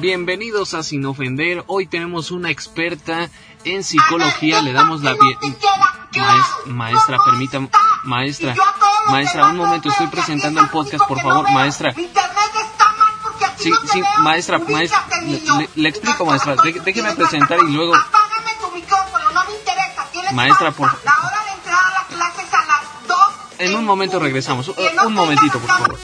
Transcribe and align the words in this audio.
bienvenidos 0.00 0.74
a 0.74 0.82
Sin 0.82 1.04
Ofender. 1.06 1.64
Hoy 1.66 1.86
tenemos 1.86 2.30
una 2.30 2.50
experta 2.50 3.28
en 3.64 3.82
psicología. 3.82 4.62
Le 4.62 4.72
damos 4.72 5.02
la 5.02 5.14
bienvenida. 5.14 5.58
maestra, 6.66 7.18
permítame. 7.24 7.68
Maestra, 8.04 8.54
maestra, 9.08 9.48
un 9.48 9.56
momento, 9.56 9.88
estoy 9.88 10.06
presentando 10.06 10.60
el 10.60 10.68
podcast, 10.68 11.04
por 11.06 11.20
favor, 11.20 11.50
maestra. 11.50 11.92
Sí, 13.56 13.72
sí, 13.92 14.02
maestra, 14.18 14.58
maestra, 14.58 15.04
le, 15.74 15.88
explico, 15.88 16.24
maestra, 16.24 16.54
déjeme 16.84 17.12
presentar 17.14 17.58
y 17.68 17.72
luego... 17.72 17.94
Maestra, 20.32 20.70
por. 20.72 20.90
En 23.58 23.74
un 23.74 23.84
momento 23.84 24.20
regresamos, 24.20 24.68
un 24.68 25.12
momentito, 25.12 25.58
por 25.58 25.68
favor. 25.68 25.98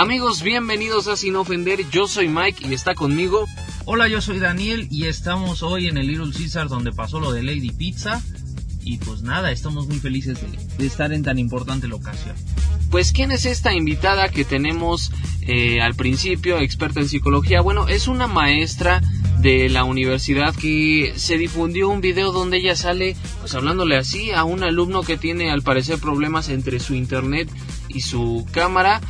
Amigos, 0.00 0.42
bienvenidos 0.42 1.08
a 1.08 1.16
Sin 1.18 1.36
Ofender. 1.36 1.84
Yo 1.90 2.08
soy 2.08 2.26
Mike 2.26 2.66
y 2.66 2.72
está 2.72 2.94
conmigo. 2.94 3.46
Hola, 3.84 4.08
yo 4.08 4.22
soy 4.22 4.38
Daniel 4.38 4.88
y 4.90 5.04
estamos 5.04 5.62
hoy 5.62 5.88
en 5.88 5.98
el 5.98 6.06
Little 6.06 6.32
Caesar 6.32 6.68
donde 6.68 6.90
pasó 6.90 7.20
lo 7.20 7.32
de 7.32 7.42
Lady 7.42 7.70
Pizza. 7.70 8.22
Y 8.82 8.96
pues 8.96 9.20
nada, 9.20 9.52
estamos 9.52 9.88
muy 9.88 9.98
felices 9.98 10.38
de, 10.78 10.86
estar 10.86 11.12
en 11.12 11.22
tan 11.22 11.38
importante 11.38 11.86
locación. 11.86 12.34
Pues, 12.90 13.12
¿quién 13.12 13.30
es 13.30 13.44
esta 13.44 13.74
invitada 13.74 14.30
que 14.30 14.46
tenemos 14.46 15.12
eh, 15.42 15.82
al 15.82 15.94
principio, 15.94 16.60
experta 16.60 17.00
en 17.00 17.08
psicología? 17.10 17.60
Bueno, 17.60 17.86
es 17.86 18.08
una 18.08 18.26
maestra 18.26 19.02
de 19.40 19.68
la 19.68 19.84
universidad 19.84 20.54
que 20.54 21.12
se 21.16 21.36
difundió 21.36 21.90
un 21.90 22.00
video 22.00 22.32
donde 22.32 22.56
ella 22.56 22.74
sale 22.74 23.16
pues 23.40 23.54
hablándole 23.54 23.96
así 23.96 24.30
a 24.32 24.44
un 24.44 24.62
alumno 24.62 25.02
que 25.02 25.18
tiene 25.18 25.50
al 25.50 25.62
parecer 25.62 25.98
problemas 25.98 26.48
entre 26.48 26.78
su 26.78 26.94
internet 26.94 27.50
y 27.88 28.02
su 28.02 28.46
cámara 28.52 29.00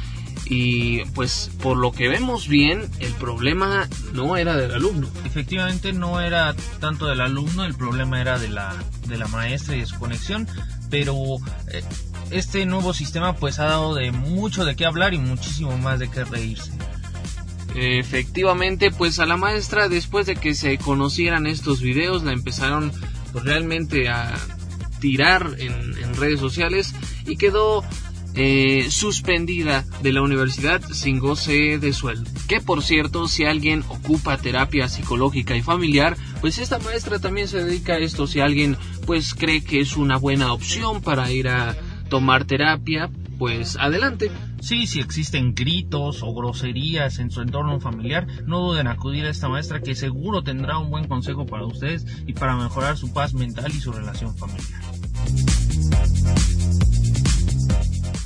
y 0.50 1.04
pues 1.14 1.48
por 1.62 1.76
lo 1.76 1.92
que 1.92 2.08
vemos 2.08 2.48
bien, 2.48 2.90
el 2.98 3.12
problema 3.12 3.88
no 4.12 4.36
era 4.36 4.56
del 4.56 4.72
alumno. 4.72 5.08
Efectivamente 5.24 5.92
no 5.92 6.20
era 6.20 6.56
tanto 6.80 7.06
del 7.06 7.20
alumno, 7.20 7.64
el 7.64 7.76
problema 7.76 8.20
era 8.20 8.36
de 8.36 8.48
la, 8.48 8.74
de 9.06 9.16
la 9.16 9.28
maestra 9.28 9.76
y 9.76 9.80
de 9.80 9.86
su 9.86 9.96
conexión, 10.00 10.48
pero 10.90 11.14
eh, 11.72 11.84
este 12.32 12.66
nuevo 12.66 12.92
sistema 12.92 13.36
pues 13.36 13.60
ha 13.60 13.66
dado 13.66 13.94
de 13.94 14.10
mucho 14.10 14.64
de 14.64 14.74
qué 14.74 14.86
hablar 14.86 15.14
y 15.14 15.18
muchísimo 15.18 15.78
más 15.78 16.00
de 16.00 16.10
qué 16.10 16.24
reírse. 16.24 16.72
Efectivamente, 17.76 18.90
pues 18.90 19.20
a 19.20 19.26
la 19.26 19.36
maestra 19.36 19.88
después 19.88 20.26
de 20.26 20.34
que 20.34 20.56
se 20.56 20.78
conocieran 20.78 21.46
estos 21.46 21.80
videos 21.80 22.24
la 22.24 22.32
empezaron 22.32 22.90
pues, 23.30 23.44
realmente 23.44 24.08
a 24.08 24.34
tirar 24.98 25.54
en, 25.58 25.96
en 25.96 26.16
redes 26.16 26.40
sociales 26.40 26.92
y 27.24 27.36
quedó 27.36 27.84
eh, 28.34 28.86
suspendida 28.91 29.84
de 30.03 30.12
la 30.12 30.23
universidad 30.23 30.81
sin 30.92 31.19
goce 31.19 31.78
de 31.78 31.92
sueldo. 31.92 32.31
Que 32.48 32.61
por 32.61 32.83
cierto, 32.83 33.28
si 33.28 33.45
alguien 33.45 33.84
ocupa 33.89 34.39
terapia 34.39 34.89
psicológica 34.89 35.56
y 35.56 35.62
familiar, 35.62 36.17
pues 36.41 36.58
esta 36.58 36.78
maestra 36.78 37.19
también 37.19 37.48
se 37.48 37.64
dedica 37.64 37.95
a 37.95 37.98
esto. 37.98 38.27
Si 38.27 38.41
alguien 38.41 38.77
pues 39.06 39.34
cree 39.34 39.62
que 39.62 39.81
es 39.81 39.97
una 39.97 40.17
buena 40.17 40.53
opción 40.53 41.01
para 41.01 41.31
ir 41.33 41.48
a 41.48 41.77
tomar 42.08 42.45
terapia, 42.45 43.11
pues 43.39 43.77
adelante. 43.78 44.31
Sí, 44.61 44.86
si 44.86 45.01
existen 45.01 45.55
gritos 45.55 46.23
o 46.23 46.34
groserías 46.34 47.19
en 47.19 47.31
su 47.31 47.41
entorno 47.41 47.81
familiar, 47.81 48.27
no 48.47 48.61
duden 48.61 48.83
en 48.83 48.89
acudir 48.89 49.25
a 49.25 49.31
esta 49.31 49.48
maestra 49.48 49.81
que 49.81 49.95
seguro 49.95 50.42
tendrá 50.42 50.77
un 50.77 50.91
buen 50.91 51.08
consejo 51.08 51.47
para 51.47 51.64
ustedes 51.64 52.05
y 52.27 52.34
para 52.34 52.55
mejorar 52.56 52.98
su 52.98 53.11
paz 53.14 53.33
mental 53.33 53.73
y 53.75 53.81
su 53.81 53.92
relación 53.92 54.36
familiar. 54.36 54.83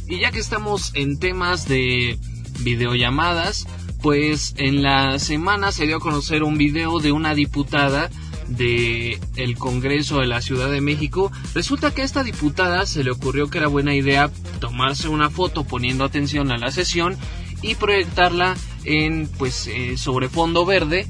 Y 0.07 0.21
ya 0.21 0.31
que 0.31 0.39
estamos 0.39 0.93
en 0.95 1.19
temas 1.19 1.67
de 1.67 2.19
videollamadas, 2.61 3.67
pues 4.03 4.55
en 4.59 4.83
la 4.83 5.19
semana 5.19 5.73
se 5.73 5.87
dio 5.87 5.97
a 5.97 6.01
conocer 6.01 6.42
un 6.42 6.59
video 6.59 7.01
de 7.01 7.13
una 7.13 7.35
diputada 7.35 8.11
de 8.48 9.19
el 9.37 9.57
Congreso 9.57 10.20
de 10.20 10.27
la 10.27 10.43
Ciudad 10.43 10.70
de 10.70 10.83
México. 10.83 11.33
Resulta 11.55 11.95
que 11.95 12.03
a 12.03 12.05
esta 12.05 12.23
diputada 12.23 12.85
se 12.85 13.03
le 13.03 13.11
ocurrió 13.11 13.48
que 13.48 13.59
era 13.59 13.67
buena 13.67 13.95
idea 13.95 14.31
tomarse 14.61 15.09
una 15.09 15.31
foto 15.31 15.64
poniendo 15.64 16.05
atención 16.05 16.53
a 16.53 16.59
la 16.59 16.70
sesión 16.70 17.17
y 17.63 17.77
proyectarla 17.77 18.57
en 18.85 19.27
pues 19.39 19.67
eh, 19.69 19.97
sobre 19.97 20.29
fondo 20.29 20.67
verde 20.67 21.07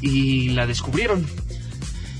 y 0.00 0.50
la 0.50 0.66
descubrieron 0.68 1.26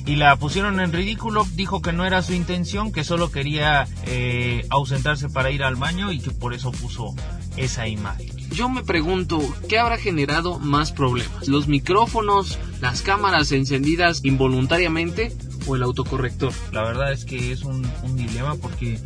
y 0.08 0.16
la 0.16 0.34
pusieron 0.36 0.80
en 0.80 0.90
ridículo. 0.90 1.46
Dijo 1.54 1.82
que 1.82 1.92
no 1.92 2.06
era 2.06 2.22
su 2.22 2.32
intención, 2.32 2.92
que 2.92 3.04
solo 3.04 3.30
quería 3.30 3.86
eh, 4.06 4.66
ausentarse 4.70 5.28
para 5.28 5.50
ir 5.50 5.62
al 5.62 5.76
baño 5.76 6.10
y 6.10 6.18
que 6.18 6.30
por 6.30 6.54
eso 6.54 6.72
puso 6.72 7.14
esa 7.58 7.86
imagen. 7.86 8.30
Yo 8.50 8.70
me 8.70 8.82
pregunto, 8.82 9.38
¿qué 9.68 9.78
habrá 9.78 9.98
generado 9.98 10.58
más 10.58 10.92
problemas? 10.92 11.46
¿Los 11.46 11.68
micrófonos, 11.68 12.58
las 12.80 13.02
cámaras 13.02 13.52
encendidas 13.52 14.24
involuntariamente 14.24 15.36
o 15.66 15.76
el 15.76 15.82
autocorrector? 15.82 16.54
La 16.72 16.84
verdad 16.84 17.12
es 17.12 17.26
que 17.26 17.52
es 17.52 17.62
un, 17.64 17.86
dilema 18.16 18.54
porque 18.54 18.98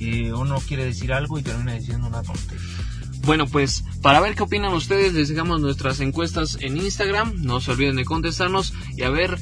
eh, 0.00 0.32
uno 0.32 0.58
quiere 0.66 0.84
decir 0.84 1.12
algo 1.12 1.38
y 1.38 1.42
termina 1.42 1.74
diciendo 1.74 2.08
una 2.08 2.22
tontería. 2.22 2.58
Bueno, 3.22 3.46
pues 3.46 3.84
para 4.02 4.20
ver 4.20 4.34
qué 4.34 4.42
opinan 4.42 4.72
ustedes, 4.72 5.12
les 5.12 5.28
dejamos 5.28 5.60
nuestras 5.60 6.00
encuestas 6.00 6.58
en 6.60 6.78
Instagram. 6.78 7.34
No 7.42 7.60
se 7.60 7.70
olviden 7.70 7.96
de 7.96 8.04
contestarnos 8.04 8.72
y 8.96 9.02
a 9.02 9.10
ver 9.10 9.38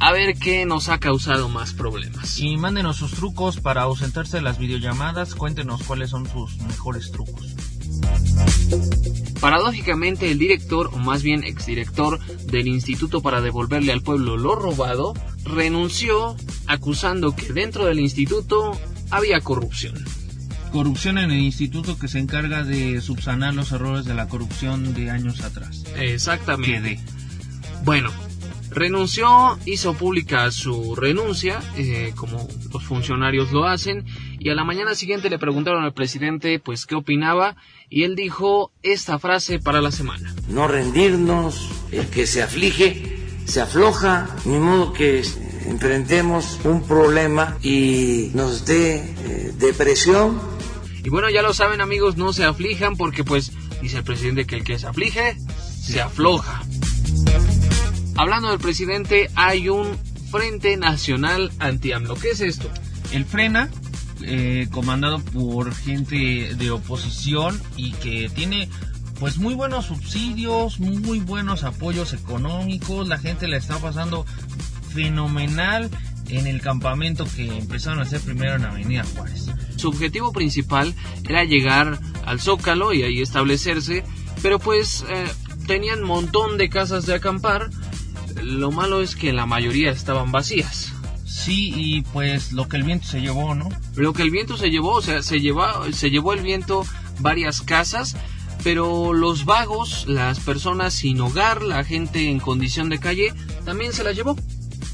a 0.00 0.12
ver 0.12 0.38
qué 0.38 0.64
nos 0.64 0.88
ha 0.88 0.98
causado 0.98 1.48
más 1.48 1.72
problemas. 1.72 2.38
Y 2.38 2.56
mándenos 2.56 2.96
sus 2.96 3.12
trucos 3.12 3.60
para 3.60 3.82
ausentarse 3.82 4.38
de 4.38 4.42
las 4.42 4.58
videollamadas, 4.58 5.34
cuéntenos 5.34 5.82
cuáles 5.82 6.10
son 6.10 6.28
sus 6.28 6.56
mejores 6.58 7.10
trucos. 7.10 7.54
Paradójicamente, 9.40 10.30
el 10.30 10.38
director, 10.38 10.90
o 10.92 10.98
más 10.98 11.22
bien 11.22 11.44
exdirector 11.44 12.18
del 12.46 12.66
Instituto 12.66 13.22
para 13.22 13.40
devolverle 13.40 13.92
al 13.92 14.02
pueblo 14.02 14.36
lo 14.36 14.54
robado, 14.56 15.14
renunció 15.44 16.36
acusando 16.66 17.34
que 17.34 17.52
dentro 17.52 17.86
del 17.86 18.00
instituto 18.00 18.78
había 19.10 19.40
corrupción. 19.40 19.94
Corrupción 20.72 21.18
en 21.18 21.30
el 21.30 21.38
instituto 21.38 21.98
que 21.98 22.08
se 22.08 22.18
encarga 22.18 22.62
de 22.62 23.00
subsanar 23.00 23.54
los 23.54 23.72
errores 23.72 24.04
de 24.04 24.14
la 24.14 24.28
corrupción 24.28 24.92
de 24.92 25.10
años 25.10 25.40
atrás. 25.40 25.84
Exactamente. 25.96 27.00
Bueno, 27.84 28.10
renunció, 28.78 29.58
hizo 29.66 29.94
pública 29.94 30.50
su 30.50 30.94
renuncia, 30.94 31.60
eh, 31.76 32.12
como 32.16 32.48
los 32.72 32.84
funcionarios 32.84 33.52
lo 33.52 33.66
hacen, 33.66 34.04
y 34.38 34.50
a 34.50 34.54
la 34.54 34.64
mañana 34.64 34.94
siguiente 34.94 35.30
le 35.30 35.38
preguntaron 35.38 35.84
al 35.84 35.92
presidente 35.92 36.58
pues 36.58 36.86
qué 36.86 36.94
opinaba, 36.94 37.56
y 37.90 38.04
él 38.04 38.16
dijo 38.16 38.72
esta 38.82 39.18
frase 39.18 39.58
para 39.58 39.80
la 39.80 39.90
semana. 39.90 40.34
No 40.48 40.68
rendirnos, 40.68 41.70
el 41.92 42.06
que 42.08 42.26
se 42.26 42.42
aflige, 42.42 43.18
se 43.44 43.60
afloja, 43.60 44.28
ni 44.44 44.58
modo 44.58 44.92
que 44.92 45.22
enfrentemos 45.66 46.60
un 46.64 46.86
problema 46.86 47.58
y 47.62 48.30
nos 48.34 48.64
dé 48.64 48.96
eh, 48.96 49.52
depresión. 49.58 50.40
Y 51.04 51.10
bueno, 51.10 51.30
ya 51.30 51.42
lo 51.42 51.54
saben 51.54 51.80
amigos, 51.80 52.16
no 52.16 52.32
se 52.32 52.44
aflijan 52.44 52.96
porque 52.96 53.24
pues 53.24 53.52
dice 53.80 53.98
el 53.98 54.04
presidente 54.04 54.46
que 54.46 54.56
el 54.56 54.64
que 54.64 54.78
se 54.78 54.86
aflige, 54.86 55.36
se 55.80 56.00
afloja. 56.00 56.62
Hablando 58.18 58.50
del 58.50 58.58
presidente, 58.58 59.30
hay 59.36 59.68
un 59.68 59.96
Frente 60.32 60.76
Nacional 60.76 61.52
Anti-AMLO. 61.60 62.16
¿Qué 62.16 62.30
es 62.30 62.40
esto? 62.40 62.68
El 63.12 63.24
Frena, 63.24 63.70
eh, 64.22 64.66
comandado 64.72 65.20
por 65.20 65.72
gente 65.72 66.52
de 66.56 66.70
oposición 66.72 67.62
y 67.76 67.92
que 67.92 68.28
tiene 68.28 68.68
pues 69.20 69.38
muy 69.38 69.54
buenos 69.54 69.86
subsidios, 69.86 70.80
muy 70.80 71.20
buenos 71.20 71.62
apoyos 71.62 72.12
económicos, 72.12 73.06
la 73.06 73.18
gente 73.18 73.46
le 73.46 73.56
está 73.56 73.78
pasando 73.78 74.26
fenomenal 74.92 75.88
en 76.28 76.48
el 76.48 76.60
campamento 76.60 77.24
que 77.36 77.46
empezaron 77.46 78.00
a 78.00 78.02
hacer 78.02 78.20
primero 78.20 78.56
en 78.56 78.64
Avenida 78.64 79.04
Juárez. 79.14 79.46
Su 79.76 79.90
objetivo 79.90 80.32
principal 80.32 80.92
era 81.28 81.44
llegar 81.44 82.00
al 82.26 82.40
Zócalo 82.40 82.92
y 82.92 83.04
ahí 83.04 83.22
establecerse, 83.22 84.02
pero 84.42 84.58
pues 84.58 85.04
eh, 85.08 85.24
tenían 85.68 86.02
montón 86.02 86.58
de 86.58 86.68
casas 86.68 87.06
de 87.06 87.14
acampar, 87.14 87.70
lo 88.42 88.70
malo 88.70 89.00
es 89.00 89.16
que 89.16 89.32
la 89.32 89.46
mayoría 89.46 89.90
estaban 89.90 90.32
vacías. 90.32 90.92
Sí, 91.24 91.72
y 91.74 92.02
pues 92.02 92.52
lo 92.52 92.68
que 92.68 92.76
el 92.76 92.82
viento 92.82 93.06
se 93.06 93.20
llevó, 93.20 93.54
¿no? 93.54 93.68
Lo 93.94 94.12
que 94.12 94.22
el 94.22 94.30
viento 94.30 94.56
se 94.56 94.70
llevó, 94.70 94.94
o 94.94 95.02
sea, 95.02 95.22
se, 95.22 95.40
llevó, 95.40 95.66
se 95.92 96.10
llevó 96.10 96.32
el 96.32 96.42
viento 96.42 96.84
varias 97.20 97.60
casas, 97.60 98.16
pero 98.64 99.12
los 99.12 99.44
vagos, 99.44 100.06
las 100.08 100.40
personas 100.40 100.94
sin 100.94 101.20
hogar, 101.20 101.62
la 101.62 101.84
gente 101.84 102.28
en 102.28 102.40
condición 102.40 102.88
de 102.88 102.98
calle, 102.98 103.32
también 103.64 103.92
se 103.92 104.04
las 104.04 104.16
llevó. 104.16 104.36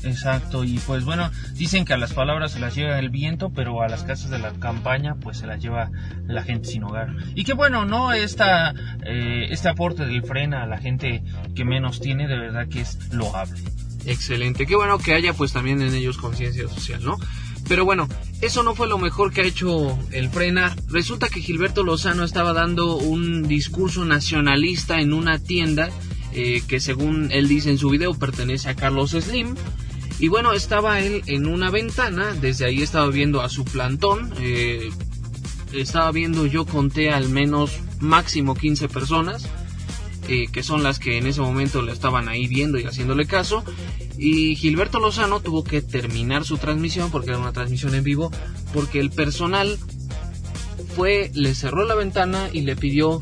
Exacto, 0.05 0.65
y 0.65 0.79
pues 0.79 1.05
bueno, 1.05 1.31
dicen 1.55 1.85
que 1.85 1.95
a 1.95 1.97
las 1.97 2.13
palabras 2.13 2.53
se 2.53 2.61
las 2.61 2.75
lleva 2.75 2.99
el 2.99 3.09
viento, 3.09 3.51
pero 3.51 3.83
a 3.83 3.89
las 3.89 4.05
casas 4.05 4.31
de 4.31 4.39
la 4.39 4.53
campaña 4.53 5.17
pues 5.17 5.39
se 5.39 5.47
las 5.47 5.63
lleva 5.63 5.91
la 6.27 6.43
gente 6.43 6.69
sin 6.69 6.85
hogar. 6.85 7.15
Y 7.35 7.45
que 7.45 7.55
bueno, 7.55 7.85
no 7.85 8.13
Esta, 8.13 8.75
eh, 9.05 9.47
este 9.51 9.69
aporte 9.69 10.05
del 10.05 10.23
frena 10.23 10.63
a 10.63 10.67
la 10.67 10.79
gente 10.79 11.23
que 11.55 11.65
menos 11.65 12.01
tiene, 12.01 12.29
de 12.29 12.39
verdad 12.39 12.69
que 12.69 12.83
es 12.83 13.13
loable. 13.13 13.59
Excelente, 14.07 14.67
qué 14.67 14.77
bueno 14.77 14.99
que 14.99 15.15
haya 15.15 15.33
pues 15.33 15.53
también 15.53 15.81
en 15.81 15.95
ellos 15.95 16.19
conciencia 16.19 16.69
social, 16.69 17.03
¿no? 17.03 17.19
Pero 17.67 17.87
bueno, 17.87 18.09
eso 18.43 18.63
no 18.63 18.75
fue 18.75 18.89
lo 18.89 18.99
mejor 18.99 19.33
que 19.33 19.41
ha 19.41 19.45
hecho 19.45 19.99
el 20.13 20.29
Frena. 20.29 20.77
Resulta 20.89 21.29
que 21.29 21.41
Gilberto 21.41 21.83
Lozano 21.83 22.25
estaba 22.25 22.53
dando 22.53 22.97
un 22.97 23.49
discurso 23.49 24.05
nacionalista 24.05 25.01
en 25.01 25.15
una 25.15 25.39
tienda 25.39 25.89
eh, 26.33 26.63
que 26.69 26.81
según 26.81 27.31
él 27.31 27.49
dice 27.49 27.71
en 27.71 27.79
su 27.79 27.89
video 27.91 28.13
pertenece 28.15 28.69
a 28.69 28.75
Carlos 28.75 29.13
Slim. 29.13 29.55
Y 30.19 30.29
bueno, 30.29 30.53
estaba 30.53 31.01
él 31.01 31.23
en 31.27 31.47
una 31.47 31.71
ventana, 31.71 32.33
desde 32.41 32.67
ahí 32.67 32.83
estaba 32.83 33.09
viendo 33.09 33.41
a 33.41 33.49
su 33.49 33.65
plantón. 33.65 34.33
Eh, 34.41 34.91
estaba 35.73 36.11
viendo, 36.13 36.47
yo 36.47 36.67
conté 36.67 37.11
al 37.11 37.29
menos 37.29 37.73
máximo 38.01 38.55
15 38.55 38.89
personas. 38.89 39.49
Eh, 40.27 40.47
que 40.51 40.63
son 40.63 40.83
las 40.83 40.99
que 40.99 41.19
en 41.19 41.27
ese 41.27 41.43
momento 41.43 41.83
le 41.83 41.93
estaban 41.93 42.31
ahí 42.31 42.47
viendo 42.47 42.79
y 42.79 42.85
haciéndole 42.85 43.27
caso. 43.27 43.63
Y 44.17 44.57
Gilberto 44.57 44.99
Lozano 44.99 45.41
tuvo 45.41 45.65
que 45.65 45.83
terminar 45.83 46.45
su 46.45 46.57
transmisión, 46.57 47.11
porque 47.11 47.31
era 47.31 47.39
una 47.39 47.53
transmisión 47.53 47.95
en 47.95 48.05
vivo, 48.05 48.31
porque 48.73 49.01
el 49.01 49.11
personal 49.11 49.79
fue, 50.97 51.31
le 51.35 51.55
cerró 51.55 51.85
la 51.85 51.95
ventana 51.95 52.49
y 52.53 52.63
le 52.63 52.75
pidió 52.75 53.21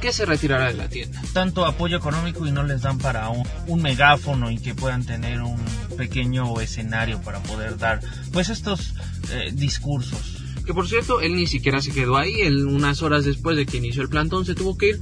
que 0.00 0.12
se 0.12 0.24
retirara 0.24 0.68
de 0.68 0.74
la 0.74 0.88
tienda. 0.88 1.20
Tanto 1.32 1.66
apoyo 1.66 1.96
económico 1.96 2.46
y 2.46 2.52
no 2.52 2.62
les 2.62 2.82
dan 2.82 2.98
para 2.98 3.28
un, 3.28 3.82
megáfono 3.82 4.50
y 4.50 4.58
que 4.58 4.74
puedan 4.74 5.04
tener 5.04 5.42
un 5.42 5.58
pequeño 5.98 6.60
escenario 6.60 7.20
para 7.20 7.42
poder 7.42 7.76
dar 7.76 8.00
pues 8.32 8.48
estos 8.48 8.94
eh, 9.32 9.50
discursos. 9.52 10.38
Que 10.64 10.72
por 10.72 10.88
cierto, 10.88 11.20
él 11.20 11.34
ni 11.34 11.46
siquiera 11.46 11.82
se 11.82 11.92
quedó 11.92 12.16
ahí, 12.16 12.40
él 12.42 12.66
unas 12.66 13.02
horas 13.02 13.24
después 13.24 13.56
de 13.56 13.66
que 13.66 13.78
inició 13.78 14.02
el 14.02 14.08
plantón 14.08 14.46
se 14.46 14.54
tuvo 14.54 14.78
que 14.78 14.90
ir 14.90 15.00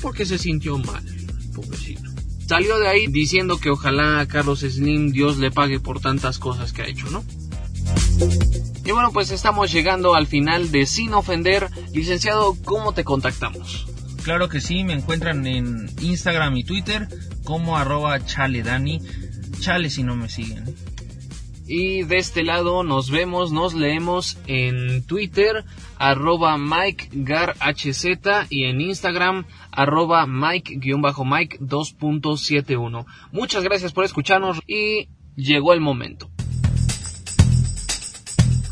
porque 0.00 0.24
se 0.24 0.38
sintió 0.38 0.78
mal, 0.78 1.04
pobrecito. 1.54 2.08
Salió 2.46 2.78
de 2.78 2.88
ahí 2.88 3.06
diciendo 3.08 3.58
que 3.58 3.70
ojalá 3.70 4.20
a 4.20 4.28
Carlos 4.28 4.60
Slim 4.60 5.10
Dios 5.10 5.38
le 5.38 5.50
pague 5.50 5.80
por 5.80 6.00
tantas 6.00 6.38
cosas 6.38 6.72
que 6.72 6.82
ha 6.82 6.86
hecho, 6.86 7.10
¿no? 7.10 7.24
Y 8.84 8.92
bueno, 8.92 9.10
pues 9.12 9.32
estamos 9.32 9.72
llegando 9.72 10.14
al 10.14 10.28
final 10.28 10.70
de 10.70 10.86
Sin 10.86 11.12
Ofender. 11.12 11.68
Licenciado, 11.92 12.56
¿cómo 12.64 12.92
te 12.92 13.02
contactamos? 13.02 13.86
Claro 14.22 14.48
que 14.48 14.60
sí, 14.60 14.84
me 14.84 14.92
encuentran 14.92 15.44
en 15.46 15.90
Instagram 16.00 16.56
y 16.56 16.64
Twitter 16.64 17.08
como 17.42 17.76
arroba 17.76 18.24
chaledani. 18.24 19.00
Chale 19.66 19.90
si 19.90 20.04
no 20.04 20.14
me 20.14 20.28
siguen. 20.28 20.64
Y 21.66 22.04
de 22.04 22.18
este 22.18 22.44
lado 22.44 22.84
nos 22.84 23.10
vemos, 23.10 23.50
nos 23.50 23.74
leemos 23.74 24.38
en 24.46 25.04
Twitter, 25.04 25.64
arroba 25.98 26.56
MikeGarHZ 26.56 28.04
y 28.48 28.66
en 28.66 28.80
Instagram, 28.80 29.44
arroba 29.72 30.24
Mike-Mike 30.28 31.58
2.71. 31.58 33.06
Muchas 33.32 33.64
gracias 33.64 33.92
por 33.92 34.04
escucharnos 34.04 34.60
y 34.68 35.08
llegó 35.34 35.72
el 35.72 35.80
momento. 35.80 36.30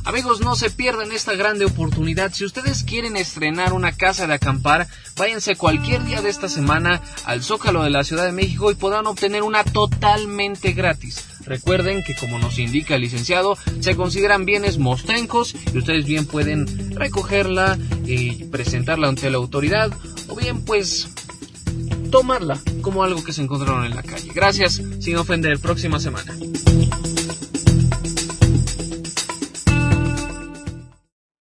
Amigos, 0.05 0.41
no 0.41 0.55
se 0.55 0.69
pierdan 0.69 1.13
esta 1.13 1.35
grande 1.35 1.65
oportunidad. 1.65 2.31
Si 2.35 2.45
ustedes 2.45 2.85
quieren 2.85 3.17
estrenar 3.17 3.73
una 3.73 3.93
casa 3.93 4.27
de 4.27 4.35
acampar, 4.35 4.87
váyanse 5.17 5.57
cualquier 5.57 6.05
día 6.05 6.21
de 6.21 6.29
esta 6.29 6.51
semana 6.51 7.01
al 7.25 7.43
Zócalo 7.43 7.83
de 7.83 7.89
la 7.89 8.05
Ciudad 8.05 8.27
de 8.27 8.33
México 8.33 8.71
y 8.71 8.75
podrán 8.75 9.07
obtener 9.07 9.43
una 9.43 9.65
totalmente 9.65 10.73
gratis. 10.73 11.25
Recuerden 11.47 12.05
que 12.05 12.15
como 12.15 12.39
nos 12.39 12.59
indica 12.59 12.97
el 12.97 13.01
licenciado, 13.01 13.57
se 13.81 13.97
consideran 13.97 14.45
bienes 14.45 14.77
mostrencos 14.77 15.55
y 15.73 15.79
ustedes 15.79 16.05
bien 16.05 16.27
pueden 16.27 16.95
recogerla 16.95 17.79
y 18.05 18.45
presentarla 18.45 19.09
ante 19.09 19.31
la 19.31 19.39
autoridad 19.39 19.91
o 20.29 20.37
bien 20.37 20.67
pues 20.67 21.09
tomarla 22.11 22.61
como 22.83 23.05
algo 23.05 23.25
que 23.25 23.33
se 23.33 23.41
encontraron 23.41 23.87
en 23.87 23.97
la 23.97 24.03
calle. 24.03 24.31
Gracias, 24.35 24.83
sin 25.01 25.17
ofender, 25.17 25.59
próxima 25.59 25.99
semana. 25.99 26.35